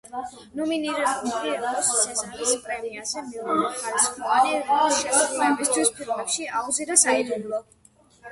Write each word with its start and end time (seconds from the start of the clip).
ნომინირებული 0.59 1.49
იყო 1.55 1.73
სეზარის 1.89 2.53
პრემიაზე 2.63 3.21
მეორეხარისხოვანი 3.27 4.55
როლის 4.69 5.01
შესრულებისთვის 5.03 5.91
ფილმებში: 5.99 6.47
„აუზი“ 6.61 6.89
და 6.93 6.97
„საიდუმლო“. 7.05 7.61